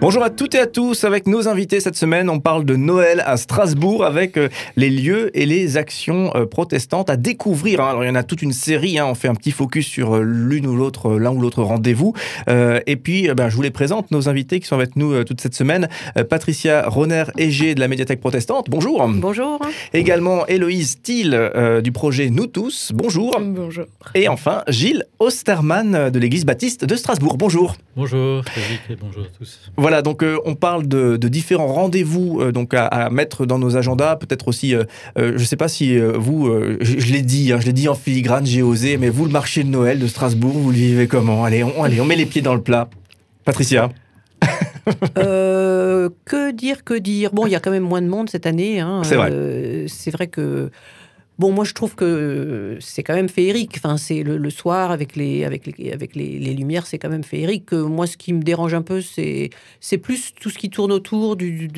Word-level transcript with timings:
Bonjour 0.00 0.22
à 0.22 0.30
toutes 0.30 0.54
et 0.54 0.58
à 0.58 0.66
tous. 0.66 1.04
Avec 1.04 1.26
nos 1.26 1.46
invités 1.46 1.78
cette 1.78 1.94
semaine, 1.94 2.30
on 2.30 2.40
parle 2.40 2.64
de 2.64 2.74
Noël 2.74 3.22
à 3.26 3.36
Strasbourg 3.36 4.02
avec 4.02 4.38
euh, 4.38 4.48
les 4.74 4.88
lieux 4.88 5.30
et 5.38 5.44
les 5.44 5.76
actions 5.76 6.34
euh, 6.34 6.46
protestantes 6.46 7.10
à 7.10 7.18
découvrir. 7.18 7.82
Hein. 7.82 7.90
Alors, 7.90 8.04
il 8.04 8.06
y 8.06 8.10
en 8.10 8.14
a 8.14 8.22
toute 8.22 8.40
une 8.40 8.54
série. 8.54 8.98
Hein. 8.98 9.04
On 9.04 9.14
fait 9.14 9.28
un 9.28 9.34
petit 9.34 9.50
focus 9.50 9.86
sur 9.86 10.16
euh, 10.16 10.22
l'une 10.22 10.66
ou 10.66 10.74
l'autre, 10.74 11.18
l'un 11.18 11.32
ou 11.32 11.42
l'autre 11.42 11.62
rendez-vous. 11.62 12.14
et 12.48 12.96
puis, 12.96 13.28
ben, 13.34 13.50
je 13.50 13.56
vous 13.56 13.62
les 13.62 13.70
présente, 13.70 14.10
nos 14.10 14.30
invités 14.30 14.58
qui 14.58 14.66
sont 14.66 14.74
avec 14.74 14.96
nous 14.96 15.22
toute 15.24 15.42
cette 15.42 15.54
semaine. 15.54 15.88
Patricia 16.30 16.88
Roner-Égé 16.88 17.74
de 17.74 17.80
la 17.80 17.88
médiathèque 17.88 18.20
protestante. 18.20 18.70
Bonjour. 18.70 19.06
Bonjour. 19.06 19.58
Également 19.92 20.46
Héloïse 20.46 21.02
Thiel 21.02 21.80
du 21.82 21.92
projet 21.92 22.30
Nous 22.30 22.46
tous. 22.46 22.92
Bonjour. 22.94 23.38
Bonjour. 23.40 23.84
Et 24.14 24.28
enfin, 24.28 24.62
Gilles 24.68 25.04
Osterman 25.18 26.10
de 26.10 26.18
l'église 26.18 26.46
baptiste 26.46 26.84
de 26.84 26.96
Strasbourg. 26.96 27.36
Bonjour. 27.36 27.76
Bonjour, 27.96 28.42
et 28.88 28.96
bonjour 28.96 29.24
à 29.24 29.36
tous. 29.36 29.70
Voilà, 29.76 29.89
donc 30.02 30.22
euh, 30.22 30.38
on 30.44 30.54
parle 30.54 30.86
de, 30.86 31.16
différents 31.16 31.72
rendez-vous 31.72 32.40
euh, 32.40 32.52
donc 32.52 32.74
à, 32.74 33.10
mettre 33.10 33.46
dans 33.46 33.58
nos 33.58 33.76
agendas. 33.76 34.16
Peut-être 34.16 34.48
aussi, 34.48 34.74
euh, 34.74 34.84
je 35.16 35.32
ne 35.32 35.38
sais 35.38 35.56
pas 35.56 35.68
si 35.68 35.98
vous, 35.98 36.50
je, 36.80 37.12
l'ai 37.12 37.22
dit, 37.22 37.52
hein, 37.52 37.58
je 37.60 37.66
l'ai 37.66 37.72
dit 37.72 37.88
en 37.88 37.94
filigrane, 37.94 38.46
j'ai 38.46 38.62
osé, 38.62 38.96
mais 38.96 39.08
vous, 39.08 39.24
le 39.24 39.30
marché 39.30 39.64
de 39.64 39.68
Noël 39.68 39.98
de 39.98 40.06
Strasbourg, 40.06 40.52
vous 40.52 40.70
le 40.70 40.76
vivez 40.76 41.06
comment? 41.06 41.44
Allez, 41.44 41.64
on, 41.64 41.82
allez, 41.82 42.00
on 42.00 42.04
met 42.04 42.16
les 42.16 42.26
pieds 42.26 42.42
dans 42.42 42.54
le 42.54 42.62
plat. 42.62 42.88
Patricia? 43.44 43.90
Que 46.24 46.52
dire, 46.52 46.84
que 46.84 46.94
dire? 46.94 47.30
Bon, 47.32 47.46
il 47.46 47.52
y 47.52 47.54
a 47.54 47.60
quand 47.60 47.70
même 47.70 47.84
moins 47.84 48.02
de 48.02 48.08
monde 48.08 48.30
cette 48.30 48.46
année. 48.46 48.80
Hein. 48.80 49.02
C'est 49.04 49.16
vrai. 49.16 49.84
c'est 49.88 50.10
vrai 50.10 50.26
que 50.26 50.70
Bon, 51.40 51.52
moi, 51.52 51.64
je 51.64 51.72
trouve 51.72 51.94
que 51.94 52.76
c'est 52.80 53.02
quand 53.02 53.14
même 53.14 53.30
féerique. 53.30 53.72
Enfin, 53.78 53.96
c'est 53.96 54.22
le, 54.22 54.50
soir 54.50 54.90
avec 54.90 55.16
les, 55.16 55.46
avec 55.46 55.66
les, 55.66 55.90
avec 55.90 56.14
les, 56.14 56.38
lumières, 56.52 56.86
c'est 56.86 56.98
quand 56.98 57.08
même 57.08 57.24
féerique. 57.24 57.72
Moi, 57.72 58.06
ce 58.06 58.18
qui 58.18 58.34
me 58.34 58.42
dérange 58.42 58.74
un 58.74 58.82
peu, 58.82 59.00
c'est, 59.00 59.48
c'est 59.80 59.96
plus 59.96 60.34
tout 60.38 60.50
ce 60.50 60.58
qui 60.58 60.68
tourne 60.68 60.92
autour 60.92 61.36
du. 61.36 61.70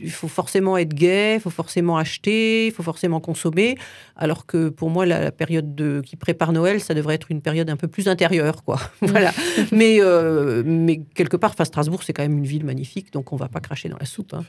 Il 0.00 0.12
faut 0.12 0.28
forcément 0.28 0.78
être 0.78 0.94
gay, 0.94 1.34
il 1.34 1.40
faut 1.40 1.50
forcément 1.50 1.96
acheter, 1.96 2.66
il 2.66 2.72
faut 2.72 2.84
forcément 2.84 3.18
consommer. 3.18 3.76
Alors 4.14 4.46
que 4.46 4.68
pour 4.68 4.90
moi, 4.90 5.06
la, 5.06 5.32
période 5.32 5.74
de, 5.74 6.02
qui 6.06 6.14
prépare 6.14 6.52
Noël, 6.52 6.80
ça 6.80 6.94
devrait 6.94 7.16
être 7.16 7.32
une 7.32 7.40
période 7.40 7.68
un 7.68 7.76
peu 7.76 7.88
plus 7.88 8.06
intérieure, 8.06 8.62
quoi. 8.62 8.78
voilà. 9.00 9.32
mais, 9.72 9.96
euh, 10.00 10.62
mais 10.64 11.00
quelque 11.16 11.36
part, 11.36 11.50
enfin, 11.50 11.64
Strasbourg, 11.64 12.04
c'est 12.04 12.12
quand 12.12 12.22
même 12.22 12.38
une 12.38 12.46
ville 12.46 12.64
magnifique, 12.64 13.12
donc 13.12 13.32
on 13.32 13.36
va 13.36 13.48
pas 13.48 13.58
cracher 13.58 13.88
dans 13.88 13.98
la 13.98 14.06
soupe. 14.06 14.34
Hein. 14.34 14.44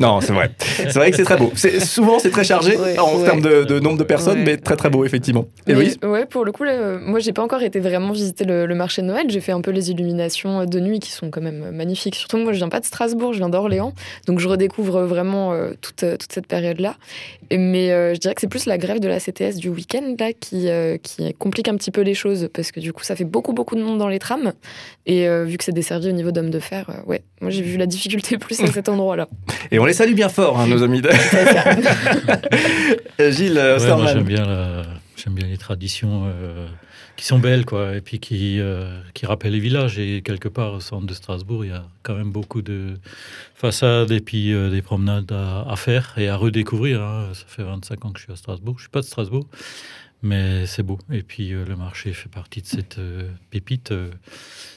Non, 0.00 0.22
c'est 0.22 0.32
vrai. 0.32 0.50
C'est 0.58 0.94
vrai 0.94 1.10
que 1.10 1.18
c'est 1.18 1.24
très 1.24 1.36
beau. 1.36 1.52
souvent, 1.54 2.18
c'est 2.18 2.30
très 2.30 2.44
chargé 2.44 2.78
en 2.98 3.22
termes 3.22 3.42
de 3.42 3.81
nombre 3.82 3.98
de 3.98 4.04
personnes, 4.04 4.42
mais 4.42 4.56
très 4.56 4.76
très 4.76 4.90
beau, 4.90 5.04
effectivement. 5.04 5.46
Et 5.66 5.74
oui 5.74 5.96
Ouais, 6.02 6.26
pour 6.26 6.44
le 6.44 6.52
coup, 6.52 6.64
là, 6.64 6.98
moi, 6.98 7.18
j'ai 7.20 7.32
pas 7.32 7.42
encore 7.42 7.62
été 7.62 7.80
vraiment 7.80 8.12
visiter 8.12 8.44
le, 8.44 8.72
marché 8.74 9.02
de 9.02 9.06
Noël. 9.06 9.26
J'ai 9.28 9.40
fait 9.40 9.52
un 9.52 9.60
peu 9.60 9.70
les 9.70 9.90
illuminations 9.90 10.64
de 10.64 10.80
nuit 10.80 11.00
qui 11.00 11.10
sont 11.10 11.30
quand 11.30 11.40
même 11.40 11.70
magnifiques. 11.72 12.14
Surtout, 12.14 12.38
moi, 12.38 12.52
je 12.52 12.58
viens 12.58 12.68
pas 12.68 12.80
de 12.80 12.84
Strasbourg, 12.84 13.32
je 13.32 13.38
viens 13.38 13.48
d'Orléans. 13.48 13.92
Donc, 14.26 14.38
je 14.38 14.48
redécouvre 14.48 15.02
vraiment 15.02 15.52
euh, 15.52 15.72
toute, 15.80 16.02
euh, 16.02 16.16
toute 16.16 16.32
cette 16.32 16.46
période-là. 16.46 16.96
Mais 17.58 17.90
euh, 17.90 18.14
je 18.14 18.18
dirais 18.18 18.34
que 18.34 18.40
c'est 18.40 18.48
plus 18.48 18.66
la 18.66 18.78
grève 18.78 19.00
de 19.00 19.08
la 19.08 19.18
CTS 19.18 19.56
du 19.56 19.68
week-end 19.68 20.14
là 20.18 20.32
qui, 20.32 20.68
qui 21.02 21.34
complique 21.34 21.68
un 21.68 21.76
petit 21.76 21.90
peu 21.90 22.00
les 22.00 22.14
choses 22.14 22.48
parce 22.52 22.72
que 22.72 22.80
du 22.80 22.92
coup, 22.92 23.04
ça 23.04 23.16
fait 23.16 23.24
beaucoup, 23.24 23.52
beaucoup 23.52 23.76
de 23.76 23.82
monde 23.82 23.98
dans 23.98 24.08
les 24.08 24.18
trams. 24.18 24.52
Et 25.06 25.26
vu 25.44 25.58
que 25.58 25.64
c'est 25.64 25.72
desservi 25.72 26.08
au 26.08 26.12
niveau 26.12 26.30
d'hommes 26.30 26.50
de 26.50 26.60
fer, 26.60 27.02
ouais, 27.06 27.22
moi, 27.40 27.50
j'ai 27.50 27.62
vu 27.62 27.76
la 27.76 27.86
difficulté 27.86 28.38
plus 28.38 28.60
à 28.60 28.66
cet 28.68 28.88
endroit-là. 28.88 29.28
Et 29.70 29.78
on 29.78 29.84
les 29.84 29.92
salue 29.92 30.14
bien 30.14 30.28
fort, 30.28 30.60
hein, 30.60 30.66
nos 30.66 30.82
amis. 30.82 31.02
Gilles, 33.18 33.62
j'aime 33.78 34.22
bien, 34.22 34.84
j'aime 35.16 35.34
bien 35.34 35.46
les 35.46 35.58
traditions 35.58 36.24
euh, 36.26 36.66
qui 37.16 37.24
sont 37.24 37.38
belles, 37.38 37.64
quoi, 37.64 37.96
et 37.96 38.00
puis 38.00 38.18
qui, 38.18 38.58
euh, 38.60 39.00
qui 39.14 39.26
rappellent 39.26 39.52
les 39.52 39.60
villages. 39.60 39.98
Et 39.98 40.22
quelque 40.22 40.48
part, 40.48 40.74
au 40.74 40.80
centre 40.80 41.06
de 41.06 41.14
Strasbourg, 41.14 41.64
il 41.64 41.70
y 41.70 41.74
a 41.74 41.84
quand 42.02 42.14
même 42.14 42.32
beaucoup 42.32 42.62
de 42.62 42.94
façades 43.54 44.10
et 44.10 44.20
puis 44.20 44.52
euh, 44.52 44.70
des 44.70 44.82
promenades 44.82 45.32
à, 45.32 45.74
faire 45.76 46.14
et 46.16 46.28
à 46.28 46.36
redécouvrir. 46.36 47.02
Hein. 47.02 47.28
Ça 47.34 47.44
fait 47.46 47.62
25 47.62 48.04
ans 48.04 48.10
que 48.12 48.18
je 48.18 48.24
suis 48.24 48.32
à 48.32 48.36
Strasbourg. 48.36 48.74
Je 48.78 48.82
suis 48.82 48.90
pas 48.90 49.00
de 49.00 49.06
Strasbourg, 49.06 49.46
mais 50.22 50.66
c'est 50.66 50.82
beau. 50.82 50.98
Et 51.10 51.22
puis 51.22 51.50
le 51.50 51.76
marché 51.76 52.12
fait 52.12 52.28
partie 52.28 52.62
de 52.62 52.66
cette 52.66 52.98
pépite. 53.50 53.92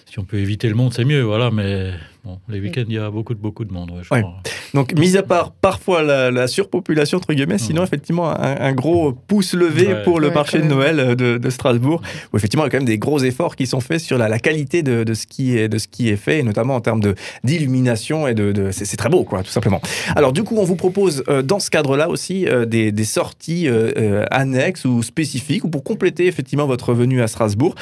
si 0.06 0.20
on 0.20 0.24
peut 0.24 0.38
éviter 0.38 0.68
le 0.70 0.76
monde, 0.76 0.94
c'est 0.94 1.06
mieux, 1.06 1.22
voilà. 1.22 1.52
Mais 1.52 1.92
bon, 2.24 2.40
les 2.50 2.60
week-ends, 2.60 2.86
il 2.88 2.96
y 2.96 3.00
a 3.00 3.10
beaucoup 3.10 3.34
de 3.34 3.40
beaucoup 3.40 3.66
de 3.66 3.74
monde, 3.74 3.92
je 4.02 4.08
crois. 4.08 4.42
Donc, 4.76 4.94
mis 4.98 5.16
à 5.16 5.24
part 5.24 5.52
parfois 5.52 6.04
la, 6.04 6.48
surpopulation, 6.48 7.18
entre 7.20 7.34
guillemets, 7.34 7.58
sinon, 7.58 7.82
effectivement, 7.84 8.30
un, 8.38 8.74
gros 8.74 9.14
pouce 9.14 9.54
levé 9.54 10.04
pour 10.04 10.20
le 10.20 10.32
marché 10.32 10.60
de 10.60 10.66
Noël 10.66 11.16
de, 11.16 11.50
Strasbourg, 11.50 12.02
où 12.34 12.38
effectivement, 12.38 12.66
il 12.66 12.68
y 12.68 12.70
a 12.70 12.72
quand 12.72 12.78
même 12.80 12.86
des 12.86 12.98
gros 12.98 13.20
efforts 13.20 13.56
qui 13.56 13.68
sont 13.68 13.80
faits 13.80 14.02
sur 14.02 14.18
la, 14.18 14.38
qualité 14.40 14.84
de, 14.84 15.14
ce 15.14 15.28
qui 15.28 15.58
est, 15.58 15.70
de 15.70 15.78
ce 15.78 15.88
qui 15.88 16.10
est 16.10 16.18
fait, 16.18 16.40
et 16.40 16.44
notamment 16.44 16.76
en 16.76 16.82
termes 16.82 17.02
d'illumination 17.46 18.28
et 18.28 18.34
de. 18.34 18.70
c'est 18.72 18.98
très 18.98 19.10
beau, 19.10 19.24
quoi, 19.24 19.44
tout 19.44 19.52
simplement. 19.52 19.82
Alors, 20.16 20.34
du 20.34 20.44
coup, 20.44 20.58
on 20.58 20.66
vous 20.66 20.76
propose, 20.76 21.24
euh, 21.30 21.42
dans 21.42 21.60
ce 21.60 21.70
cadre-là 21.70 22.10
aussi, 22.10 22.46
euh, 22.46 22.66
des, 22.66 23.06
sorties 23.06 23.70
euh, 23.70 24.26
annexes 24.30 24.84
ou 24.84 25.04
spécifiques, 25.04 25.34
ou 25.63 25.69
pour 25.69 25.84
compléter, 25.84 26.28
effectivement, 26.28 26.66
votre 26.66 26.94
venue 26.94 27.22
à 27.22 27.28
Strasbourg. 27.28 27.75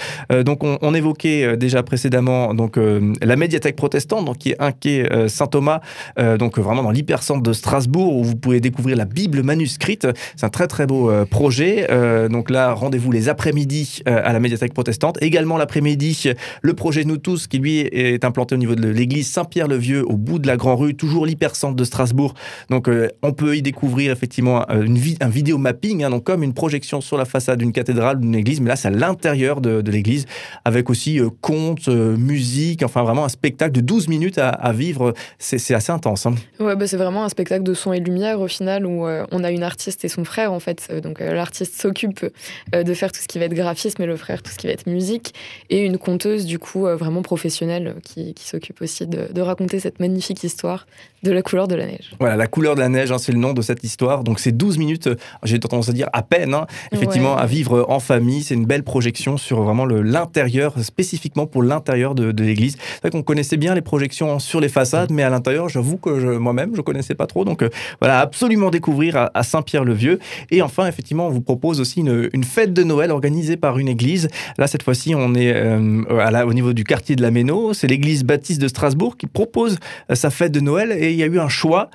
donc, 0.46 0.64
on, 0.64 0.94
évoquait 0.94 1.58
déjà 1.58 1.84
précédemment 1.84 2.54
donc, 2.54 2.78
la 3.22 3.36
médiathèque 3.36 3.76
protestante, 3.76 4.26
donc, 4.26 4.38
qui 4.38 4.52
est 4.52 4.56
un 4.60 4.72
quai 4.72 5.08
Saint-Thomas, 5.28 5.82
donc 6.18 6.60
vraiment 6.60 6.84
dans 6.84 6.92
l'hypercentre 6.92 7.42
de 7.42 7.54
Strasbourg 7.54 8.16
où 8.16 8.24
vous 8.24 8.36
pouvez 8.36 8.60
découvrir 8.60 8.98
la 8.98 9.06
Bible 9.06 9.44
manuscrite. 9.44 10.08
C'est 10.36 10.46
un 10.46 10.50
très 10.50 10.68
très 10.68 10.88
beau 10.88 11.10
euh, 11.10 11.26
projet. 11.26 11.88
Euh, 11.90 12.30
donc 12.30 12.50
là, 12.50 12.74
rendez-vous 12.74 13.12
les 13.12 13.30
après-midi 13.30 14.02
euh, 14.08 14.22
à 14.24 14.34
la 14.34 14.40
médiathèque 14.40 14.74
protestante. 14.74 15.18
Également 15.22 15.58
l'après-midi, 15.58 16.32
le 16.62 16.74
projet 16.74 17.04
Nous 17.04 17.18
tous 17.18 17.48
qui 17.48 17.60
lui 17.60 17.80
est 17.80 18.24
implanté 18.26 18.56
au 18.56 18.58
niveau 18.58 18.76
de 18.76 18.88
l'église 18.88 19.30
Saint-Pierre-le-Vieux 19.30 20.04
au 20.08 20.18
bout 20.18 20.40
de 20.40 20.48
la 20.48 20.58
Grand 20.58 20.76
Rue, 20.76 20.96
toujours 20.96 21.26
l'hypercentre 21.26 21.76
de 21.76 21.84
Strasbourg. 21.84 22.34
Donc 22.70 22.90
on 23.22 23.34
peut 23.34 23.58
y 23.58 23.62
découvrir 23.62 24.12
effectivement 24.12 24.66
un 24.70 25.30
vidéo 25.30 25.58
mapping, 25.58 26.04
hein, 26.04 26.10
donc 26.10 26.24
comme 26.24 26.44
une 26.44 26.54
projection 26.54 27.02
sur 27.02 27.18
la 27.18 27.26
façade 27.26 27.43
d'une 27.56 27.72
cathédrale 27.72 28.20
d'une 28.20 28.36
église, 28.36 28.62
mais 28.62 28.70
là 28.70 28.76
c'est 28.76 28.88
à 28.88 28.92
l'intérieur 28.92 29.62
de, 29.62 29.84
l'église 29.90 30.26
avec 30.66 30.90
aussi 30.90 31.20
contes, 31.42 31.88
musique, 31.88 32.84
enfin 32.84 33.04
vraiment 33.04 33.26
un 33.26 33.30
spectacle 33.30 33.74
de 33.74 33.82
12 33.82 34.08
minutes 34.08 34.38
à, 34.38 34.72
vivre. 34.74 35.14
C'est 35.40 35.74
assez 35.74 35.92
intense. 35.92 36.26
Hein. 36.26 36.36
Ouais, 36.60 36.76
bah, 36.76 36.88
c'est 36.88 36.98
vraiment 36.98 37.24
un 37.24 37.30
spectacle 37.30 37.64
de 37.64 37.74
son 37.74 37.94
et 37.94 38.00
lumière 38.00 38.40
au 38.40 38.48
final 38.48 38.86
où 38.86 39.08
euh, 39.08 39.26
on 39.32 39.44
a 39.44 39.52
une 39.52 39.64
artiste 39.64 40.06
et 40.06 40.08
son 40.08 40.24
frère 40.24 40.54
en 40.54 40.60
fait. 40.60 40.88
Euh, 40.90 41.02
donc 41.02 41.22
euh, 41.22 41.34
l'artiste 41.34 41.80
s'occupe 41.80 42.26
de 42.72 42.94
faire 42.94 43.12
tout 43.12 43.20
ce 43.20 43.28
qui 43.28 43.40
va 43.40 43.46
être 43.46 43.54
graphisme 43.54 44.02
et 44.02 44.06
le 44.06 44.16
frère 44.16 44.42
tout 44.42 44.52
ce 44.52 44.58
qui 44.58 44.68
va 44.68 44.74
être 44.74 44.88
musique 44.88 45.34
et 45.70 45.84
une 45.84 45.98
conteuse 45.98 46.46
du 46.46 46.60
coup 46.60 46.82
vraiment 46.82 47.22
professionnelle 47.22 47.96
qui, 48.04 48.34
qui 48.34 48.48
s'occupe 48.48 48.82
aussi 48.82 49.08
de, 49.08 49.42
raconter 49.42 49.80
cette 49.80 50.00
magnifique 50.00 50.44
histoire 50.44 50.88
de 51.24 51.32
la 51.32 51.42
couleur 51.42 51.68
de 51.68 51.76
la 51.76 51.86
neige. 51.86 52.12
Voilà, 52.20 52.36
la 52.36 52.48
couleur 52.48 52.76
de 52.76 52.82
la 52.82 52.90
neige, 52.90 53.12
hein, 53.12 53.18
c'est 53.18 53.32
le 53.32 53.40
nom 53.40 53.54
de 53.54 53.62
cette 53.62 53.84
histoire. 53.84 54.24
Donc 54.24 54.40
c'est 54.40 54.52
12 54.52 54.78
minutes, 54.78 55.10
j'ai 55.44 55.60
tendance 55.60 55.90
à 55.90 55.94
dire 55.94 56.10
à 56.14 56.22
peine, 56.22 56.54
hein, 56.54 56.68
effectivement, 56.92 57.38
à 57.38 57.46
vivre 57.46 57.86
en 57.90 58.00
famille. 58.00 58.44
C'est 58.44 58.56
une 58.56 58.66
belle 58.66 58.84
projection 58.84 59.38
sur 59.38 59.62
vraiment 59.64 59.86
l'intérieur, 59.86 60.78
spécifiquement 60.80 61.48
pour 61.48 61.64
l'intérieur 61.64 62.16
de, 62.16 62.32
de 62.32 62.44
l'église. 62.44 62.78
C'est 62.78 63.02
vrai 63.02 63.10
qu'on 63.12 63.24
connaissait 63.24 63.58
bien 63.58 63.74
les 63.74 63.82
projections 63.82 64.40
sur 64.40 64.60
les 64.60 64.70
façades, 64.70 65.12
mais 65.12 65.24
à 65.24 65.30
l'intérieur, 65.30 65.70
j'avoue 65.70 65.98
que 65.98 66.20
je, 66.20 66.28
moi 66.28 66.54
même 66.54 66.76
je 66.76 66.82
connaissais 66.82 67.16
pas 67.16 67.28
trop. 67.28 67.46
Donc 67.46 67.62
euh, 67.62 67.70
voilà, 68.00 68.20
absolument 68.20 68.70
découvrir 68.70 69.30
à, 69.34 69.44
Saint-Pierre-le-Vieux. 69.44 70.20
Et 70.52 70.62
enfin, 70.62 70.88
effectivement, 70.88 71.28
on 71.28 71.30
vous 71.30 71.42
propose 71.42 71.80
aussi 71.80 72.02
une, 72.02 72.44
fête 72.44 72.74
de 72.74 72.84
Noël 72.84 73.12
organisée 73.12 73.58
par 73.58 73.80
une 73.80 73.88
église. 73.88 74.28
Là, 74.58 74.68
cette 74.68 74.84
fois-ci, 74.84 75.16
on 75.16 75.34
est 75.34 75.54
euh, 75.54 76.04
à 76.20 76.46
au 76.46 76.54
niveau 76.54 76.74
du 76.74 76.84
quartier 76.84 77.16
de 77.16 77.22
la 77.22 77.32
Méno. 77.32 77.74
C'est 77.74 77.88
l'église 77.88 78.24
baptiste 78.24 78.62
de 78.62 78.68
Strasbourg 78.68 79.18
qui 79.18 79.28
propose 79.28 79.78
euh, 80.10 80.16
sa 80.16 80.30
fête 80.30 80.52
de 80.52 80.60
Noël. 80.60 80.92
Et 80.92 81.13
il 81.14 81.20
y 81.20 81.24
a 81.24 81.28
eu 81.28 81.40
un 81.40 81.50
choix, 81.50 81.90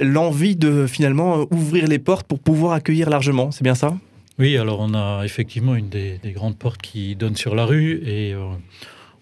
l'envie 0.00 0.56
de 0.56 0.86
finalement 0.86 1.46
ouvrir 1.50 1.86
les 1.86 1.98
portes 1.98 2.26
pour 2.26 2.38
pouvoir 2.38 2.72
accueillir 2.72 3.10
largement. 3.10 3.50
C'est 3.50 3.64
bien 3.64 3.74
ça? 3.74 3.96
Oui, 4.38 4.56
alors 4.56 4.80
on 4.80 4.94
a 4.94 5.24
effectivement 5.24 5.74
une 5.74 5.88
des, 5.88 6.18
grandes 6.24 6.56
portes 6.56 6.80
qui 6.80 7.16
donne 7.16 7.36
sur 7.36 7.54
la 7.54 7.66
rue 7.66 8.02
et 8.06 8.34
on 8.34 8.58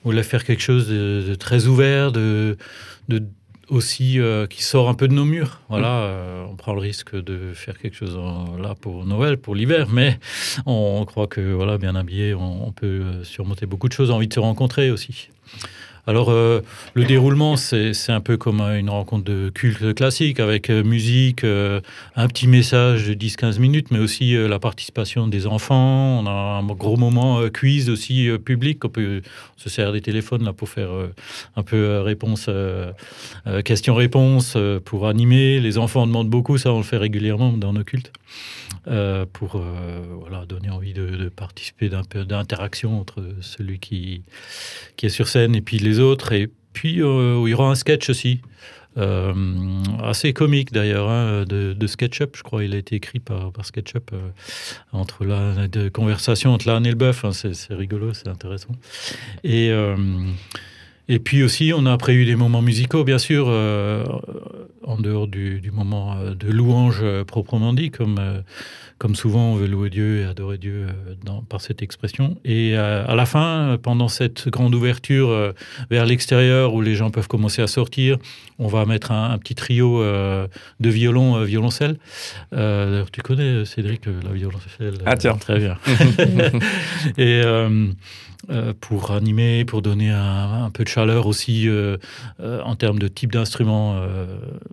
voulait 0.04 0.22
faire 0.22 0.44
quelque 0.44 0.62
chose 0.62 0.88
de, 0.88 1.34
très 1.34 1.66
ouvert, 1.66 2.12
de, 2.12 2.56
de 3.08 3.22
aussi 3.70 4.18
euh, 4.18 4.46
qui 4.46 4.62
sort 4.62 4.88
un 4.88 4.94
peu 4.94 5.08
de 5.08 5.14
nos 5.14 5.24
murs. 5.24 5.60
Voilà, 5.68 5.88
mm. 5.88 6.02
euh, 6.02 6.46
on 6.50 6.56
prend 6.56 6.74
le 6.74 6.80
risque 6.80 7.14
de 7.16 7.52
faire 7.54 7.78
quelque 7.78 7.96
chose 7.96 8.18
là 8.60 8.74
pour 8.74 9.06
Noël, 9.06 9.38
pour 9.38 9.54
l'hiver, 9.54 9.86
mais 9.90 10.18
on, 10.66 11.04
croit 11.04 11.26
que 11.26 11.40
voilà, 11.52 11.78
bien 11.78 11.94
habillé, 11.94 12.34
on, 12.34 12.72
peut 12.72 12.86
euh, 12.86 13.24
surmonter 13.24 13.66
beaucoup 13.66 13.88
de 13.88 13.92
choses. 13.92 14.10
Envie 14.10 14.28
de 14.28 14.34
se 14.34 14.40
rencontrer 14.40 14.90
aussi. 14.90 15.30
Alors, 16.06 16.30
euh, 16.30 16.62
le 16.94 17.04
déroulement, 17.04 17.56
c'est 17.56 17.92
un 18.08 18.20
peu 18.20 18.36
comme 18.36 18.60
une 18.60 18.88
rencontre 18.88 19.24
de 19.24 19.50
culte 19.50 19.94
classique, 19.94 20.40
avec 20.40 20.70
euh, 20.70 20.82
musique, 20.82 21.44
euh, 21.44 21.80
un 22.16 22.26
petit 22.26 22.46
message 22.46 23.06
de 23.06 23.14
10-15 23.14 23.58
minutes, 23.58 23.90
mais 23.90 23.98
aussi 23.98 24.34
la 24.34 24.58
participation 24.58 25.28
des 25.28 25.46
enfants. 25.46 26.20
On 26.20 26.26
a 26.26 26.30
un 26.30 26.66
gros 26.66 26.96
moment 26.96 27.40
quiz 27.52 27.90
aussi 27.90 28.28
public. 28.44 28.84
On, 28.84 28.88
peut, 28.88 29.22
se 29.56 29.68
sert 29.68 29.92
des 29.92 30.00
téléphones 30.00 30.44
là, 30.44 30.52
pour 30.52 30.68
faire 30.68 30.90
un 31.56 31.62
peu 31.62 32.00
réponse, 32.00 32.48
question-réponse, 33.64 34.56
pour 34.84 35.06
animer. 35.06 35.60
Les 35.60 35.78
enfants 35.78 36.06
demandent 36.06 36.30
beaucoup, 36.30 36.58
ça 36.58 36.72
on 36.72 36.78
le 36.78 36.84
fait 36.84 36.96
régulièrement 36.96 37.52
dans 37.52 37.72
nos 37.72 37.84
cultes, 37.84 38.12
pour 39.32 39.62
voilà, 40.20 40.46
donner 40.46 40.70
envie 40.70 40.92
de, 40.92 41.06
de 41.06 41.28
participer 41.28 41.88
d'un 41.88 42.04
peu 42.04 42.24
d'interaction 42.24 43.00
entre 43.00 43.22
celui 43.40 43.78
qui, 43.78 44.22
qui 44.96 45.06
est 45.06 45.10
sur 45.10 45.28
scène 45.28 45.54
et 45.54 45.60
puis 45.60 45.78
les 45.78 45.99
Et 46.32 46.50
puis, 46.72 47.02
euh, 47.02 47.44
il 47.46 47.54
aura 47.54 47.70
un 47.70 47.74
sketch 47.74 48.10
aussi. 48.10 48.40
Euh, 48.98 49.32
assez 50.02 50.32
comique 50.32 50.72
d'ailleurs, 50.72 51.08
hein, 51.08 51.44
de, 51.46 51.86
SketchUp, 51.86 52.36
je 52.36 52.42
crois. 52.42 52.64
Il 52.64 52.74
a 52.74 52.78
été 52.78 52.96
écrit 52.96 53.20
par, 53.20 53.52
SketchUp 53.62 54.10
euh, 54.12 54.30
entre 54.92 55.24
la 55.24 55.68
conversation 55.92 56.52
entre 56.52 56.66
l'âne 56.66 56.86
et 56.86 56.90
le 56.90 56.96
bœuf. 56.96 57.24
C'est 57.32 57.74
rigolo, 57.74 58.12
c'est 58.12 58.28
intéressant. 58.28 58.74
Et, 59.44 59.70
et 61.08 61.18
puis 61.18 61.42
aussi, 61.42 61.72
on 61.74 61.86
a 61.86 61.96
prévu 61.98 62.24
des 62.24 62.36
moments 62.36 62.62
musicaux, 62.62 63.04
bien 63.04 63.18
sûr, 63.18 63.46
en 64.90 64.96
dehors 64.96 65.28
du, 65.28 65.60
du, 65.60 65.70
moment 65.70 66.16
de 66.16 66.50
louange 66.50 67.02
proprement 67.26 67.72
dit, 67.72 67.90
comme 67.90 68.18
comme 69.00 69.14
souvent, 69.14 69.52
on 69.52 69.54
veut 69.54 69.66
louer 69.66 69.88
Dieu 69.88 70.20
et 70.20 70.24
adorer 70.24 70.58
Dieu 70.58 70.86
euh, 70.86 71.14
dans, 71.24 71.40
par 71.40 71.62
cette 71.62 71.80
expression. 71.80 72.36
Et 72.44 72.76
euh, 72.76 73.02
à 73.08 73.14
la 73.14 73.24
fin, 73.24 73.78
pendant 73.82 74.08
cette 74.08 74.50
grande 74.50 74.74
ouverture 74.74 75.30
euh, 75.30 75.52
vers 75.90 76.04
l'extérieur 76.04 76.74
où 76.74 76.82
les 76.82 76.94
gens 76.96 77.10
peuvent 77.10 77.26
commencer 77.26 77.62
à 77.62 77.66
sortir, 77.66 78.18
on 78.58 78.66
va 78.66 78.84
mettre 78.84 79.10
un, 79.10 79.38
petit 79.38 79.54
trio 79.54 80.02
de 80.02 80.90
violon, 80.90 81.42
violoncelle. 81.44 81.96
D'ailleurs, 82.52 83.10
tu 83.10 83.22
connais, 83.22 83.64
Cédric, 83.64 84.04
la 84.04 84.32
violoncelle 84.32 84.98
Ah 85.06 85.16
tiens. 85.16 85.36
Très 85.36 85.58
bien. 85.58 85.78
et 87.16 87.42
euh, 88.48 88.72
pour 88.80 89.10
animer, 89.10 89.66
pour 89.66 89.82
donner 89.82 90.10
un, 90.10 90.70
peu 90.72 90.82
de 90.84 90.88
chaleur 90.88 91.26
aussi 91.26 91.68
euh, 91.68 91.98
euh, 92.40 92.62
en 92.62 92.74
termes 92.74 92.98
de 92.98 93.06
type 93.06 93.32
d'instrument. 93.32 94.00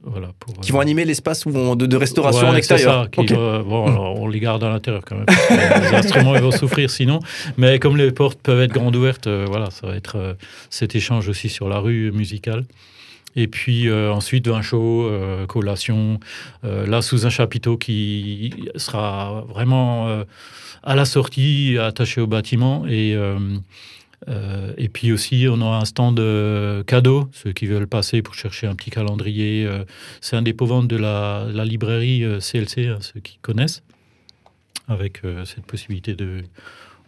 Voilà, 0.09 0.29
qui 0.61 0.71
vont 0.71 0.79
animer 0.79 1.05
l'espace 1.05 1.45
de, 1.45 1.85
de, 1.85 1.97
restauration 1.97 2.47
en 2.47 2.55
extérieur. 2.55 3.09
Ça, 3.13 3.23
bon, 3.63 3.85
on 4.17 4.27
les 4.27 4.39
garde 4.39 4.63
à 4.63 4.69
l'intérieur 4.69 5.03
quand 5.05 5.15
même. 5.15 5.25
les 5.49 5.95
instruments 5.95 6.35
ils 6.35 6.41
vont 6.41 6.51
souffrir 6.51 6.89
sinon. 6.89 7.19
Mais 7.57 7.79
comme 7.79 7.97
les 7.97 8.11
portes 8.11 8.39
peuvent 8.41 8.61
être 8.61 8.73
grandes 8.73 8.95
ouvertes, 8.95 9.27
voilà, 9.27 9.69
ça 9.71 9.87
va 9.87 9.95
être 9.95 10.37
cet 10.69 10.95
échange 10.95 11.27
aussi 11.27 11.49
sur 11.49 11.69
la 11.69 11.79
rue 11.79 12.11
musicale. 12.11 12.65
Et 13.35 13.47
puis 13.47 13.91
ensuite, 13.91 14.47
vin 14.47 14.61
chaud, 14.61 15.11
collation, 15.47 16.19
là 16.63 17.01
sous 17.01 17.25
un 17.25 17.29
chapiteau 17.29 17.77
qui 17.77 18.53
sera 18.75 19.45
vraiment 19.49 20.23
à 20.83 20.95
la 20.95 21.05
sortie, 21.05 21.77
attaché 21.79 22.21
au 22.21 22.27
bâtiment. 22.27 22.85
Et, 22.87 23.15
euh, 24.27 24.47
euh, 24.67 24.73
et 24.77 24.89
puis 24.89 25.11
aussi, 25.11 25.47
on 25.49 25.61
aura 25.61 25.79
un 25.79 25.85
stand 25.85 26.17
de 26.17 26.83
cadeaux, 26.85 27.29
ceux 27.31 27.51
qui 27.51 27.65
veulent 27.65 27.87
passer 27.87 28.21
pour 28.21 28.33
chercher 28.33 28.67
un 28.67 28.75
petit 28.75 28.89
calendrier. 28.89 29.65
Euh, 29.65 29.83
c'est 30.21 30.35
un 30.35 30.41
dépôt 30.41 30.65
vente 30.65 30.87
de 30.87 30.97
la, 30.97 31.45
librairie 31.65 32.23
CLC, 32.39 32.87
hein, 32.87 32.97
ceux 33.01 33.19
qui 33.19 33.39
connaissent, 33.41 33.83
avec 34.87 35.21
cette 35.45 35.65
possibilité 35.65 36.15
de 36.15 36.43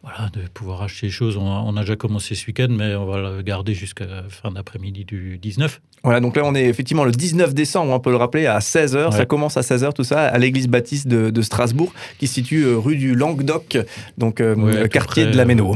voilà, 0.02 0.30
de 0.30 0.48
pouvoir 0.54 0.82
acheter 0.82 1.08
des 1.08 1.12
choses. 1.12 1.36
On 1.36 1.76
a, 1.76 1.82
déjà 1.82 1.98
commencé 1.98 2.34
ce 2.34 2.46
week-end, 2.48 2.70
mais 2.70 2.96
on 2.96 3.06
va 3.06 3.18
le 3.18 3.42
garder 3.42 3.74
jusqu'à 3.74 4.24
fin 4.30 4.52
d'après-midi 4.52 5.04
du 5.04 5.38
19. 5.38 5.82
Voilà, 6.04 6.22
donc 6.22 6.38
là, 6.38 6.44
on 6.46 6.56
est 6.56 6.66
effectivement 6.66 7.04
le 7.04 7.12
19 7.12 7.54
décembre, 7.54 7.92
on 7.92 8.00
peut 8.00 8.12
le 8.12 8.16
rappeler, 8.16 8.46
à 8.46 8.60
16h. 8.60 9.12
Ça 9.12 9.26
commence 9.26 9.58
à 9.58 9.62
16h, 9.62 9.94
tout 9.94 10.06
ça, 10.06 10.24
à 10.24 10.38
l'église 10.38 10.70
baptiste 10.70 11.08
de, 11.08 11.42
Strasbourg, 11.42 11.94
qui 12.18 12.28
se 12.28 12.36
situe 12.36 12.64
euh, 12.64 12.78
rue 12.78 12.96
du 12.96 13.16
Languedoc, 13.16 13.78
donc 14.18 14.40
euh, 14.40 14.88
quartier 14.88 15.26
de 15.26 15.36
la 15.36 15.46
Méno. 15.46 15.76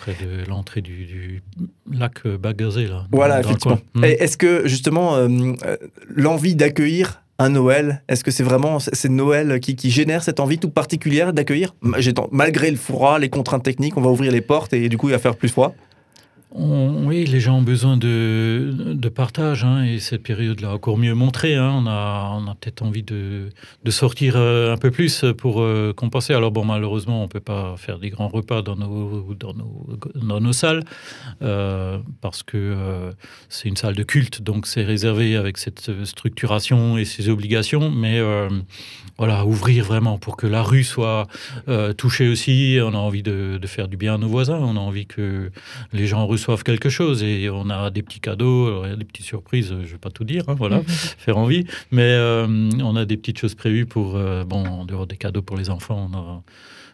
Près 0.00 0.14
de 0.14 0.48
l'entrée 0.48 0.80
du, 0.80 1.42
lac 1.90 2.26
Bagazé, 2.26 2.86
là. 2.86 3.06
Voilà, 3.12 3.40
effectivement. 3.40 3.78
Hmm. 3.94 4.04
Est-ce 4.04 4.36
que, 4.36 4.66
justement, 4.66 5.16
euh, 5.16 5.28
l'envie 6.08 6.54
d'accueillir 6.54 7.22
un 7.38 7.50
Noël 7.50 8.02
Est-ce 8.08 8.24
que 8.24 8.30
c'est 8.30 8.42
vraiment 8.42 8.78
c'est 8.80 9.08
Noël 9.08 9.60
qui, 9.60 9.76
qui, 9.76 9.90
génère 9.90 10.22
cette 10.22 10.40
envie 10.40 10.58
toute 10.58 10.74
particulière 10.74 11.32
d'accueillir? 11.32 11.74
Malgré 12.32 12.70
le 12.70 12.76
froid, 12.76 13.18
les 13.18 13.28
contraintes 13.28 13.62
techniques, 13.62 13.96
on 13.96 14.02
va 14.02 14.10
ouvrir 14.10 14.32
les 14.32 14.40
portes 14.40 14.72
et 14.72 14.88
du 14.88 14.96
coup 14.96 15.08
il 15.08 15.12
va 15.12 15.18
faire 15.18 15.36
plus 15.36 15.48
froid 15.48 15.74
oui, 16.52 17.26
les 17.26 17.38
gens 17.38 17.58
ont 17.58 17.62
besoin 17.62 17.96
de, 17.96 19.08
partage 19.14 19.64
hein, 19.64 19.84
et 19.84 19.98
cette 20.00 20.22
période-là 20.22 20.74
encore 20.74 20.98
mieux 20.98 21.14
montré. 21.14 21.54
Hein. 21.54 21.70
on 21.84 21.86
a, 21.86 22.56
peut-être 22.60 22.82
envie 22.82 23.04
de, 23.04 23.50
sortir 23.88 24.34
euh, 24.36 24.72
un 24.72 24.76
peu 24.76 24.90
plus 24.90 25.24
pour 25.38 25.62
euh, 25.62 25.92
compenser. 25.92 26.34
Alors 26.34 26.50
bon, 26.50 26.64
malheureusement, 26.64 27.22
on 27.22 27.28
peut 27.28 27.40
pas 27.40 27.76
faire 27.76 27.98
des 27.98 28.10
grands 28.10 28.28
repas 28.28 28.62
dans 28.62 28.76
nos, 28.76 29.34
dans 29.34 29.54
nos, 29.54 29.86
dans 30.16 30.40
nos 30.40 30.52
salles 30.52 30.82
euh, 31.42 31.98
parce 32.20 32.42
que 32.42 32.76
c'est 33.48 33.68
une 33.68 33.76
salle 33.76 33.94
de 33.94 34.02
culte, 34.02 34.42
donc 34.42 34.66
c'est 34.66 34.84
réservé 34.84 35.36
avec 35.36 35.56
cette 35.56 36.04
structuration 36.04 36.98
et 36.98 37.04
ces 37.04 37.28
obligations. 37.28 37.90
Mais 37.90 38.20
voilà, 39.18 39.44
ouvrir 39.44 39.84
vraiment 39.84 40.18
pour 40.18 40.36
que 40.36 40.46
la 40.46 40.62
rue 40.62 40.84
soit 40.84 41.28
touchée 41.96 42.28
aussi. 42.28 42.78
On 42.82 42.94
a 42.94 42.98
envie 42.98 43.22
de, 43.22 43.58
de, 43.60 43.66
faire 43.66 43.86
du 43.86 43.96
bien 43.96 44.14
à 44.14 44.18
nos 44.18 44.28
voisins. 44.28 44.58
On 44.58 44.76
a 44.76 44.80
envie 44.80 45.06
que 45.06 45.50
les 45.92 46.06
gens 46.06 46.26
reçoivent 46.26 46.39
quelque 46.64 46.88
chose 46.88 47.22
et 47.22 47.48
on 47.50 47.70
a 47.70 47.90
des 47.90 48.02
petits 48.02 48.20
cadeaux, 48.20 48.84
des 48.96 49.04
petites 49.04 49.26
surprises, 49.26 49.68
je 49.68 49.74
ne 49.74 49.82
vais 49.82 49.98
pas 49.98 50.10
tout 50.10 50.24
dire, 50.24 50.44
hein, 50.48 50.54
voilà, 50.56 50.82
faire 50.86 51.38
envie, 51.38 51.64
mais 51.90 52.02
euh, 52.02 52.46
on 52.82 52.96
a 52.96 53.04
des 53.04 53.16
petites 53.16 53.38
choses 53.38 53.54
prévues 53.54 53.86
pour, 53.86 54.16
euh, 54.16 54.44
bon, 54.44 54.64
en 54.64 54.84
dehors 54.84 55.06
des 55.06 55.16
cadeaux 55.16 55.42
pour 55.42 55.56
les 55.56 55.70
enfants, 55.70 56.10
on 56.12 56.16
a 56.16 56.42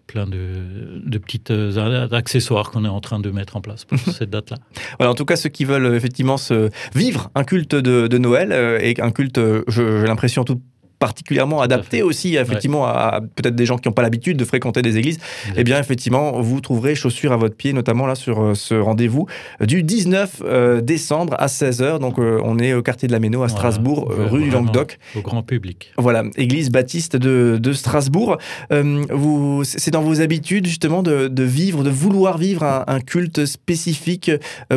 plein 0.07 0.27
de, 0.27 1.03
de 1.05 1.19
petites 1.19 1.51
euh, 1.51 2.09
accessoires 2.13 2.71
qu'on 2.71 2.85
est 2.85 2.89
en 2.89 3.01
train 3.01 3.19
de 3.19 3.31
mettre 3.31 3.57
en 3.57 3.61
place 3.61 3.85
pour 3.85 3.99
cette 4.13 4.31
date-là. 4.31 4.57
Voilà, 4.99 5.11
en 5.11 5.15
tout 5.15 5.25
cas, 5.25 5.37
ceux 5.37 5.49
qui 5.49 5.65
veulent 5.65 5.95
effectivement 5.95 6.37
se 6.37 6.71
vivre 6.95 7.31
un 7.35 7.45
culte 7.45 7.75
de, 7.75 8.07
de 8.07 8.19
Noël 8.19 8.53
et 8.81 8.95
un 9.01 9.11
culte, 9.11 9.41
j'ai 9.69 10.07
l'impression 10.07 10.45
tout 10.45 10.61
particulièrement 10.99 11.61
adapté 11.61 12.03
aussi 12.03 12.37
effectivement 12.37 12.87
à 12.87 13.21
peut-être 13.35 13.55
des 13.55 13.67
gens 13.67 13.79
qui 13.79 13.89
n'ont 13.89 13.95
pas 13.95 14.03
l'habitude 14.03 14.37
de 14.37 14.45
fréquenter 14.45 14.83
des 14.83 14.97
églises, 14.97 15.19
eh 15.57 15.65
bien 15.65 15.79
effectivement 15.79 16.41
vous 16.41 16.61
trouverez 16.61 16.95
chaussures 16.95 17.33
à 17.33 17.37
votre 17.37 17.57
pied 17.57 17.73
notamment 17.73 18.07
là 18.07 18.15
sur 18.15 18.43
euh, 18.43 18.55
ce 18.55 18.75
rendez-vous 18.75 19.27
du 19.61 19.83
19 19.83 20.43
euh, 20.45 20.81
décembre 20.81 21.35
à 21.39 21.47
16h. 21.47 21.99
Donc 21.99 22.19
euh, 22.19 22.41
on 22.43 22.59
est 22.59 22.75
au 22.75 22.83
quartier 22.83 23.09
de 23.09 23.13
la 23.13 23.21
Méno 23.21 23.43
à 23.43 23.49
Strasbourg, 23.49 24.11
rue 24.11 24.45
du 24.45 24.51
Languedoc. 24.51 24.99
Au 25.15 25.21
grand 25.21 25.43
public. 25.43 25.93
Voilà, 25.97 26.25
église 26.37 26.71
baptiste 26.71 27.17
de, 27.17 27.59
de 27.61 27.73
Strasbourg. 27.73 28.39
vous, 28.71 29.63
c'est 29.65 29.91
dans 29.91 30.03
vos 30.03 30.21
habitudes 30.21 30.67
justement 30.67 31.03
de, 31.03 31.29
de 31.29 31.43
vivre, 31.43 31.85
de 31.85 31.91
vouloir 31.91 32.39
vivre 32.39 32.65
un, 32.65 33.01
culte 33.01 33.45
spécifique 33.45 34.31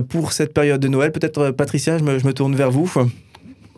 pour 0.10 0.34
cette 0.34 0.54
période 0.54 0.82
de 0.82 0.88
Noël. 0.88 1.12
Peut-être 1.12 1.52
Patricia, 1.52 1.98
je 1.98 2.04
me, 2.04 2.20
je 2.20 2.28
me 2.28 2.34
tourne 2.34 2.56
vers 2.56 2.72
vous. 2.72 2.92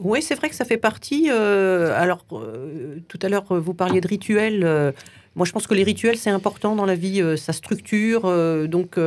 Oui, 0.04 0.22
c'est 0.24 0.36
vrai 0.36 0.50
que 0.50 0.56
ça 0.56 0.66
fait 0.66 0.78
partie. 0.78 1.30
Euh, 1.30 1.94
alors, 1.96 2.26
euh, 2.32 2.98
tout 3.08 3.20
à 3.22 3.30
l'heure, 3.30 3.46
vous 3.50 3.76
parliez 3.76 4.02
de 4.02 4.08
rituels. 4.08 4.64
Euh, 4.64 4.92
moi, 5.36 5.46
je 5.46 5.52
pense 5.52 5.68
que 5.68 5.76
les 5.76 5.84
rituels, 5.84 6.18
c'est 6.18 6.32
important 6.32 6.76
dans 6.76 6.86
la 6.86 6.96
vie, 6.96 7.24
sa 7.38 7.54
structure. 7.54 8.24
donc, 8.68 9.00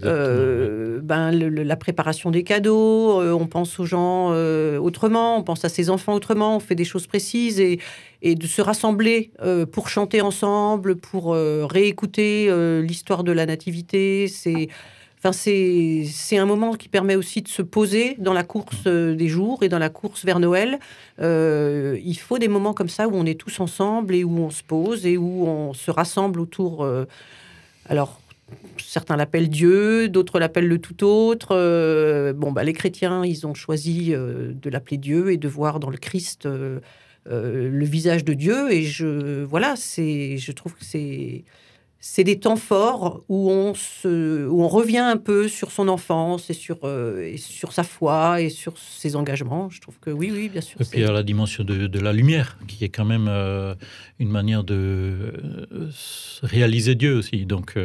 ben, 0.00 1.30
la 1.30 1.76
préparation 1.76 2.32
des 2.32 2.42
cadeaux, 2.42 3.22
on 3.22 3.46
pense 3.46 3.78
aux 3.78 3.84
gens 3.84 4.30
autrement, 4.78 5.36
on 5.38 5.44
pense 5.44 5.64
à 5.64 5.68
ses 5.68 5.88
enfants 5.88 6.14
autrement, 6.14 6.56
on 6.56 6.60
fait 6.60 6.74
des 6.74 6.84
choses 6.84 7.06
précises 7.06 7.60
et, 7.60 7.78
et 8.22 8.34
de 8.34 8.46
se 8.48 8.60
rassembler 8.60 9.30
pour 9.70 9.88
chanter 9.88 10.20
ensemble, 10.20 10.96
pour 10.96 11.36
réécouter 11.36 12.50
l'histoire 12.82 13.22
de 13.22 13.30
la 13.30 13.46
nativité. 13.46 14.26
C'est 14.26 14.66
Enfin, 15.24 15.30
c'est 15.32 16.36
un 16.36 16.46
moment 16.46 16.74
qui 16.74 16.88
permet 16.88 17.14
aussi 17.14 17.42
de 17.42 17.48
se 17.48 17.62
poser 17.62 18.16
dans 18.18 18.32
la 18.32 18.42
course 18.42 18.82
euh, 18.86 19.14
des 19.14 19.28
jours 19.28 19.62
et 19.62 19.68
dans 19.68 19.78
la 19.78 19.88
course 19.88 20.24
vers 20.24 20.40
Noël. 20.40 20.80
Euh, 21.20 21.96
il 22.04 22.18
faut 22.18 22.40
des 22.40 22.48
moments 22.48 22.74
comme 22.74 22.88
ça 22.88 23.06
où 23.06 23.12
on 23.14 23.24
est 23.24 23.38
tous 23.38 23.60
ensemble 23.60 24.16
et 24.16 24.24
où 24.24 24.36
on 24.40 24.50
se 24.50 24.64
pose 24.64 25.06
et 25.06 25.16
où 25.16 25.46
on 25.46 25.74
se 25.74 25.92
rassemble 25.92 26.40
autour. 26.40 26.82
Euh, 26.82 27.04
alors, 27.86 28.20
certains 28.78 29.14
l'appellent 29.14 29.48
Dieu, 29.48 30.08
d'autres 30.08 30.40
l'appellent 30.40 30.66
le 30.66 30.80
tout 30.80 31.04
autre. 31.04 31.54
bon, 32.32 32.50
bah, 32.50 32.64
les 32.64 32.72
chrétiens, 32.72 33.24
ils 33.24 33.46
ont 33.46 33.54
choisi 33.54 34.10
de 34.10 34.70
l'appeler 34.70 34.96
Dieu 34.96 35.30
et 35.30 35.36
de 35.36 35.46
voir 35.46 35.78
dans 35.78 35.90
le 35.90 35.98
Christ 35.98 36.48
le 37.26 37.84
visage 37.84 38.24
de 38.24 38.34
Dieu. 38.34 38.72
Et 38.72 38.82
je, 38.82 39.44
voilà, 39.44 39.74
c'est, 39.76 40.36
je 40.36 40.50
trouve 40.50 40.74
que 40.74 40.84
c'est 40.84 41.44
c'est 42.04 42.24
des 42.24 42.40
temps 42.40 42.56
forts 42.56 43.22
où 43.28 43.48
on, 43.48 43.74
se, 43.74 44.48
où 44.48 44.60
on 44.64 44.66
revient 44.66 44.98
un 44.98 45.16
peu 45.16 45.46
sur 45.46 45.70
son 45.70 45.86
enfance 45.86 46.50
et 46.50 46.52
sur, 46.52 46.80
euh, 46.82 47.22
et 47.22 47.36
sur 47.36 47.72
sa 47.72 47.84
foi 47.84 48.40
et 48.40 48.48
sur 48.48 48.76
ses 48.76 49.14
engagements. 49.14 49.70
Je 49.70 49.80
trouve 49.80 50.00
que 50.00 50.10
oui, 50.10 50.32
oui, 50.34 50.48
bien 50.48 50.60
sûr. 50.60 50.80
Et 50.80 50.84
puis 50.84 50.98
il 50.98 51.02
y 51.02 51.08
a 51.08 51.12
la 51.12 51.22
dimension 51.22 51.62
de, 51.62 51.86
de, 51.86 52.00
la 52.00 52.12
lumière, 52.12 52.58
qui 52.66 52.84
est 52.84 52.88
quand 52.88 53.04
même 53.04 53.28
euh, 53.28 53.76
une 54.18 54.30
manière 54.30 54.64
de 54.64 54.74
euh, 54.74 55.90
réaliser 56.42 56.96
Dieu 56.96 57.18
aussi. 57.18 57.46
Donc 57.46 57.78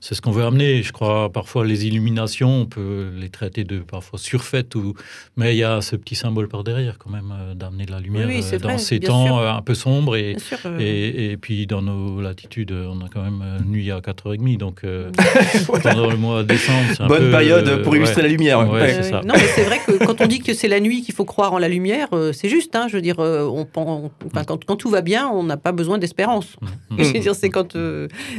c'est 0.00 0.16
ce 0.16 0.20
qu'on 0.20 0.32
veut 0.32 0.44
amener. 0.44 0.82
Je 0.82 0.92
crois 0.92 1.30
parfois 1.30 1.64
les 1.64 1.86
illuminations, 1.86 2.62
on 2.62 2.66
peut 2.66 3.12
les 3.16 3.30
traiter 3.30 3.62
de 3.62 3.78
parfois 3.78 4.18
surfaites, 4.18 4.74
ou... 4.74 4.94
mais 5.36 5.54
il 5.54 5.58
y 5.58 5.64
a 5.64 5.80
ce 5.80 5.94
petit 5.94 6.16
symbole 6.16 6.48
par 6.48 6.64
derrière 6.64 6.98
quand 6.98 7.10
même 7.10 7.32
d'amener 7.54 7.86
de 7.86 7.92
la 7.92 8.00
lumière 8.00 8.26
dans 8.60 8.78
ces 8.78 8.98
temps 8.98 9.38
un 9.38 9.62
peu 9.62 9.74
sombres. 9.74 10.16
Et, 10.16 10.36
et, 10.80 11.30
et, 11.30 11.36
puis 11.36 11.68
dans 11.68 11.82
nos 11.82 12.20
latitudes, 12.20 12.72
on 12.72 13.00
a 13.02 13.08
quand 13.08 13.22
même 13.22 13.59
nuit 13.66 13.90
à 13.90 14.00
4h30, 14.00 14.56
donc 14.56 14.84
euh, 14.84 15.10
pendant 15.82 16.10
le 16.10 16.16
mois 16.16 16.42
de 16.42 16.48
décembre. 16.48 16.78
C'est 16.96 17.06
Bonne 17.06 17.30
période 17.30 17.68
euh, 17.68 17.82
pour 17.82 17.96
illustrer 17.96 18.22
la 18.22 18.28
lumière. 18.28 18.64
Non, 18.64 18.72
mais 18.72 19.46
c'est 19.54 19.64
vrai 19.64 19.78
que 19.86 20.04
quand 20.04 20.20
on 20.20 20.26
dit 20.26 20.40
que 20.40 20.54
c'est 20.54 20.68
la 20.68 20.80
nuit 20.80 21.02
qu'il 21.02 21.14
faut 21.14 21.24
croire 21.24 21.52
en 21.52 21.58
la 21.58 21.68
lumière, 21.68 22.08
euh, 22.12 22.32
c'est 22.32 22.48
juste. 22.48 22.74
Hein, 22.76 22.86
je 22.88 22.96
veux 22.96 23.02
dire, 23.02 23.18
on, 23.18 23.66
enfin, 23.74 24.44
quand, 24.44 24.64
quand, 24.64 24.76
tout 24.76 24.90
va 24.90 25.02
bien, 25.02 25.28
on 25.28 25.42
n'a 25.42 25.56
pas 25.56 25.72
besoin 25.72 25.98
d'espérance. 25.98 26.56
Mm. 26.90 26.96
je 26.98 27.12
veux 27.12 27.18
dire, 27.18 27.34
c'est 27.34 27.50
quand 27.50 27.76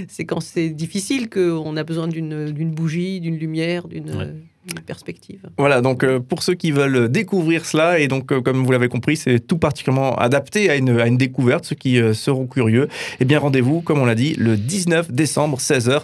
c'est 0.08 0.26
quand 0.26 0.40
c'est 0.40 0.70
difficile 0.70 1.30
qu'on 1.30 1.78
a 1.78 1.84
besoin 1.84 2.08
d'une 2.08 2.72
bougie, 2.72 3.20
d'une 3.20 3.38
lumière, 3.38 3.88
d'une 3.88 4.42
perspective. 4.86 5.40
Voilà, 5.58 5.82
donc 5.82 6.04
euh, 6.04 6.20
pour 6.20 6.44
ceux 6.44 6.54
qui 6.54 6.72
veulent 6.72 7.10
découvrir 7.10 7.66
cela, 7.66 8.00
et 8.00 8.08
donc 8.08 8.32
euh, 8.32 8.42
comme 8.42 8.64
vous 8.64 8.72
l'avez 8.72 8.90
compris, 8.90 9.18
c'est 9.18 9.40
tout 9.40 9.58
particulièrement 9.58 10.16
adapté 10.16 10.70
à 10.70 10.76
une, 10.76 11.00
à 11.00 11.08
une 11.08 11.18
découverte, 11.18 11.66
ceux 11.66 11.76
qui 11.76 12.00
euh, 12.00 12.14
seront 12.14 12.46
curieux, 12.46 12.88
eh 13.20 13.26
bien 13.26 13.40
rendez-vous, 13.40 13.82
comme 13.82 14.00
on 14.00 14.06
l'a 14.06 14.16
dit, 14.16 14.36
le 14.38 14.58
19 14.58 15.12
décembre, 15.12 15.58
16h, 15.58 16.02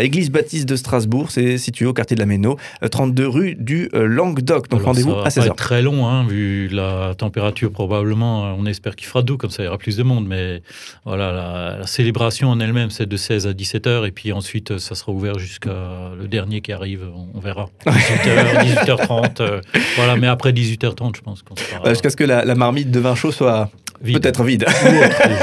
Église 0.00 0.30
Baptiste 0.30 0.68
de 0.68 0.76
Strasbourg, 0.76 1.30
c'est 1.30 1.58
situé 1.58 1.86
au 1.86 1.92
quartier 1.92 2.14
de 2.14 2.20
la 2.20 2.26
Méno, 2.26 2.56
32 2.88 3.26
rue 3.26 3.54
du 3.56 3.88
Languedoc, 3.92 4.68
donc 4.68 4.82
rendez-vous 4.82 5.12
à 5.12 5.28
16h. 5.28 5.42
C'est 5.42 5.56
très 5.56 5.82
long, 5.82 6.06
hein, 6.06 6.26
vu 6.26 6.68
la 6.68 7.14
température 7.16 7.72
probablement, 7.72 8.54
on 8.56 8.66
espère 8.66 8.94
qu'il 8.94 9.08
fera 9.08 9.22
doux, 9.22 9.36
comme 9.36 9.50
ça 9.50 9.62
il 9.62 9.66
y 9.66 9.68
aura 9.68 9.78
plus 9.78 9.96
de 9.96 10.02
monde, 10.02 10.26
mais 10.26 10.62
voilà, 11.04 11.32
la, 11.32 11.86
célébration 11.86 12.50
en 12.50 12.60
elle-même, 12.60 12.90
c'est 12.90 13.06
de 13.06 13.16
16 13.16 13.46
à 13.46 13.52
17h, 13.52 14.06
et 14.06 14.12
puis 14.12 14.32
ensuite 14.32 14.78
ça 14.78 14.94
sera 14.94 15.12
ouvert 15.12 15.38
jusqu'à 15.38 16.12
le 16.18 16.28
dernier 16.28 16.60
qui 16.60 16.72
arrive, 16.72 17.02
on, 17.14 17.28
on 17.34 17.40
verra. 17.40 17.68
18h, 17.96 18.86
18h30. 18.86 19.40
Euh, 19.40 19.60
voilà, 19.96 20.16
mais 20.16 20.26
après 20.26 20.52
18h30, 20.52 21.16
je 21.16 21.20
pense 21.20 21.42
qu'on 21.42 21.56
sera... 21.56 21.88
Jusqu'à 21.90 22.10
ce 22.10 22.16
que 22.16 22.24
la, 22.24 22.54
marmite 22.54 22.90
de 22.90 23.00
vin 23.00 23.14
chaud 23.14 23.32
soit 23.32 23.70
peut-être 24.02 24.44
vide. 24.44 24.64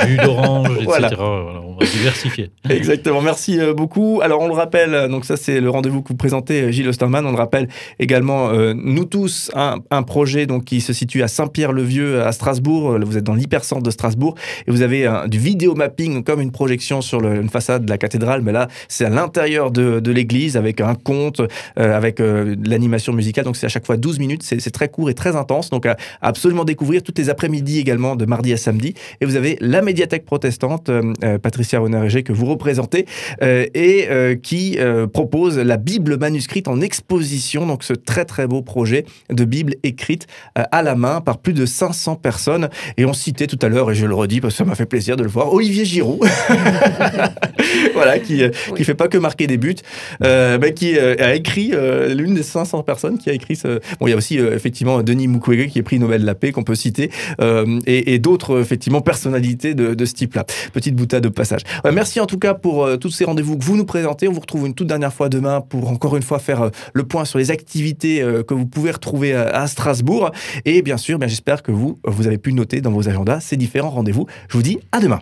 jus 0.07 0.17
d'orange, 0.17 0.69
etc. 0.81 0.85
Voilà. 0.85 1.09
on 1.19 1.75
va 1.79 1.85
diversifier. 1.85 2.51
Exactement. 2.69 3.21
Merci 3.21 3.59
euh, 3.59 3.73
beaucoup. 3.73 4.19
Alors, 4.23 4.41
on 4.41 4.47
le 4.47 4.53
rappelle, 4.53 4.93
euh, 4.93 5.07
donc 5.07 5.25
ça, 5.25 5.37
c'est 5.37 5.59
le 5.59 5.69
rendez-vous 5.69 6.01
que 6.01 6.09
vous 6.09 6.15
présentez, 6.15 6.71
Gilles 6.71 6.87
Osterman. 6.87 7.25
On 7.25 7.31
le 7.31 7.37
rappelle 7.37 7.67
également, 7.99 8.51
nous 8.73 9.05
tous, 9.05 9.51
un, 9.55 9.77
un, 9.91 10.03
projet 10.03 10.45
donc, 10.45 10.65
qui 10.65 10.81
se 10.81 10.93
situe 10.93 11.23
à 11.23 11.27
Saint-Pierre-le-Vieux, 11.27 12.21
à 12.21 12.31
Strasbourg. 12.31 12.97
Vous 13.03 13.17
êtes 13.17 13.23
dans 13.23 13.35
l'hypercentre 13.35 13.83
de 13.83 13.91
Strasbourg 13.91 14.35
et 14.67 14.71
vous 14.71 14.81
avez 14.81 15.09
du 15.27 15.39
vidéo 15.39 15.75
mapping, 15.75 16.23
comme 16.23 16.41
une 16.41 16.51
projection 16.51 17.01
sur 17.01 17.21
le, 17.21 17.41
une 17.41 17.49
façade 17.49 17.85
de 17.85 17.89
la 17.89 17.97
cathédrale. 17.97 18.41
Mais 18.41 18.51
là, 18.51 18.67
c'est 18.87 19.05
à 19.05 19.09
l'intérieur 19.09 19.71
de, 19.71 19.99
de 19.99 20.11
l'église 20.11 20.57
avec 20.57 20.81
un 20.81 20.95
conte, 20.95 21.41
avec 21.75 22.19
l'animation 22.19 23.13
musicale. 23.13 23.45
Donc 23.45 23.55
c'est 23.55 23.65
à 23.65 23.69
chaque 23.69 23.85
fois 23.85 23.97
12 23.97 24.19
minutes, 24.19 24.43
c'est 24.43 24.71
très 24.71 24.89
court 24.89 25.09
et 25.09 25.13
très 25.13 25.35
intense. 25.35 25.69
Donc 25.69 25.85
à, 25.85 25.97
absolument 26.21 26.65
découvrir 26.65 27.03
toutes 27.03 27.17
les 27.19 27.29
après-midi 27.29 27.79
également 27.79 28.15
de 28.15 28.25
mardi 28.25 28.42
à 28.51 28.57
samedi. 28.57 28.95
Et 29.21 29.25
vous 29.25 29.35
avez 29.35 29.57
la 29.61 29.81
médiathèque 29.81 30.25
protestante, 30.25 30.89
euh, 30.89 31.13
euh, 31.23 31.37
Patricia 31.37 31.79
Roner 31.79 32.23
que 32.23 32.33
vous 32.33 32.45
représentez, 32.45 33.05
euh, 33.41 33.65
et 33.73 34.07
qui 34.41 34.77
propose 35.13 35.57
la 35.57 35.77
Bible 35.77 36.17
manuscrite 36.17 36.67
en 36.67 36.81
exposition. 36.81 37.65
Donc 37.65 37.83
ce 37.83 37.93
très 37.93 38.25
très 38.25 38.47
beau 38.47 38.61
projet 38.61 39.05
de 39.29 39.45
Bible 39.45 39.75
écrite 39.83 40.27
à 40.55 40.81
la 40.81 40.95
main 40.95 41.21
par 41.21 41.37
plus 41.37 41.53
de 41.53 41.65
500 41.65 42.15
personnes. 42.15 42.69
Et 42.97 43.05
on 43.05 43.13
citait 43.13 43.47
tout 43.47 43.59
à 43.61 43.69
l'heure, 43.69 43.91
et 43.91 43.95
je 43.95 44.05
le 44.05 44.15
redis 44.15 44.41
parce 44.41 44.55
que 44.55 44.57
ça 44.57 44.65
m'a 44.65 44.75
fait 44.75 44.85
plaisir 44.85 45.15
de 45.15 45.23
le 45.23 45.29
voir, 45.29 45.53
Olivier 45.53 45.85
Giroud, 45.85 46.19
voilà, 47.93 48.19
qui 48.19 48.41
qui 48.75 48.83
fait 48.83 48.95
pas 48.95 49.07
que 49.07 49.17
marquer 49.17 49.47
des 49.47 49.57
buts, 49.57 49.75
mais 50.21 50.73
qui 50.73 50.97
a 50.97 51.35
écrit 51.35 51.71
l'une 52.09 52.33
des 52.33 52.43
500 52.43 52.83
personnes 52.83 53.17
qui 53.17 53.29
a 53.29 53.33
écrit 53.33 53.55
ce. 53.55 53.79
Bon, 53.99 54.07
il 54.07 54.11
y 54.11 54.13
a 54.13 54.17
aussi 54.17 54.39
euh, 54.39 54.55
effectivement 54.55 55.01
Denis 55.01 55.27
Mukwege 55.27 55.67
qui 55.67 55.79
est 55.79 55.83
prix 55.83 55.99
Nobel 55.99 56.21
de 56.21 56.25
la 56.25 56.35
paix 56.35 56.51
qu'on 56.51 56.63
peut 56.63 56.75
citer 56.75 57.11
euh, 57.41 57.79
et, 57.85 58.19
d'autres 58.19 58.32
effectivement 58.59 59.01
personnalités 59.01 59.73
de, 59.73 60.05
ce 60.05 60.13
type-là. 60.13 60.45
Petite 60.73 60.95
boutade 60.95 61.23
de 61.23 61.29
passage. 61.29 61.61
merci 61.91 62.19
en 62.19 62.25
tout 62.25 62.39
cas 62.39 62.53
pour 62.53 62.85
euh, 62.85 62.97
tous 62.97 63.09
ces 63.09 63.25
rendez-vous 63.25 63.57
que 63.57 63.63
vous 63.63 63.77
nous 63.77 63.85
présentez. 63.85 64.27
On 64.27 64.31
vous 64.31 64.39
retrouve 64.39 64.67
une 64.67 64.73
toute 64.73 64.87
dernière 64.87 65.13
fois 65.13 65.29
demain 65.29 65.61
pour 65.61 65.89
encore 65.89 66.15
une 66.17 66.23
fois 66.23 66.39
faire 66.39 66.69
le 66.93 67.03
point 67.03 67.25
sur 67.25 67.39
les 67.39 67.51
activités 67.51 68.19
que 68.47 68.53
vous 68.53 68.65
pouvez 68.65 68.91
retrouver 68.91 69.33
à, 69.33 69.67
Strasbourg. 69.67 70.31
Et 70.65 70.81
bien 70.81 70.97
sûr, 70.97 71.19
bien 71.19 71.27
j'espère 71.27 71.63
que 71.63 71.71
vous 71.71 71.99
vous 72.05 72.27
avez 72.27 72.37
pu 72.37 72.53
noter 72.53 72.81
dans 72.81 72.91
vos 72.91 73.09
agendas 73.09 73.39
ces 73.39 73.57
différents 73.57 73.89
rendez-vous. 73.89 74.27
Je 74.49 74.57
vous 74.57 74.63
dis 74.63 74.79
à 74.91 74.99
demain. 74.99 75.19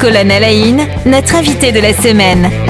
colonne 0.00 0.30
Alain, 0.30 0.86
notre 1.04 1.34
invité 1.34 1.72
de 1.72 1.80
la 1.80 1.92
semaine. 1.92 2.69